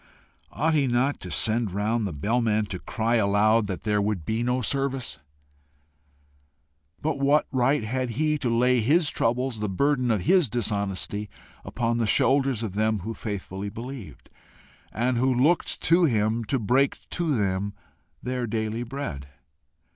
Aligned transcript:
Ought 0.51 0.73
he 0.73 0.87
not 0.87 1.19
to 1.19 1.29
send 1.29 1.71
round 1.73 2.07
the 2.07 2.11
bell 2.11 2.41
man 2.41 2.65
to 2.65 2.79
cry 2.79 3.17
aloud 3.17 3.67
that 3.67 3.83
there 3.83 4.01
would 4.01 4.25
be 4.25 4.41
no 4.41 4.59
service? 4.59 5.19
But 6.99 7.19
what 7.19 7.45
right 7.51 7.83
had 7.83 8.09
he 8.17 8.39
to 8.39 8.49
lay 8.49 8.79
his 8.79 9.11
troubles, 9.11 9.59
the 9.59 9.69
burden 9.69 10.09
of 10.09 10.21
his 10.21 10.49
dishonesty, 10.49 11.29
upon 11.63 11.99
the 11.99 12.07
shoulders 12.07 12.63
of 12.63 12.73
them 12.73 13.01
who 13.01 13.13
faithfully 13.13 13.69
believed, 13.69 14.31
and 14.91 15.19
who 15.19 15.31
looked 15.31 15.79
to 15.81 16.05
him 16.05 16.45
to 16.45 16.57
break 16.57 17.07
to 17.11 17.37
them 17.37 17.75
their 18.23 18.47
daily 18.47 18.81
bread? 18.81 19.27